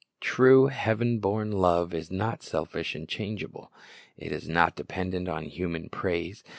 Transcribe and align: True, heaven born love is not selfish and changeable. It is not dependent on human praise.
True, 0.19 0.65
heaven 0.65 1.19
born 1.19 1.51
love 1.51 1.93
is 1.93 2.09
not 2.09 2.41
selfish 2.41 2.95
and 2.95 3.07
changeable. 3.07 3.71
It 4.17 4.31
is 4.31 4.49
not 4.49 4.75
dependent 4.75 5.29
on 5.29 5.43
human 5.43 5.89
praise. 5.89 6.43